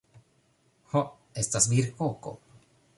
Ho, 0.95 1.05
estas 1.45 1.71
virkoko 1.77 2.37